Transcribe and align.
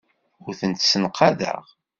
Ur 0.45 0.53
tent-ssenqadeɣ. 0.59 1.61